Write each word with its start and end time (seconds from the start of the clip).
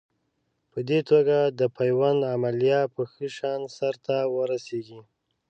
په 0.71 0.79
دې 0.89 0.99
توګه 1.11 1.37
د 1.59 1.61
پیوند 1.77 2.21
عملیه 2.33 2.81
په 2.93 3.01
ښه 3.11 3.27
شان 3.37 3.61
سر 3.77 3.95
ته 4.05 4.17
ورسېږي. 4.35 5.01